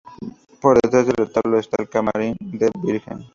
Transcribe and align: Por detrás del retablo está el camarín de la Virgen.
Por 0.59 0.79
detrás 0.81 1.05
del 1.05 1.15
retablo 1.15 1.59
está 1.59 1.77
el 1.79 1.87
camarín 1.87 2.35
de 2.39 2.71
la 2.73 2.81
Virgen. 2.81 3.19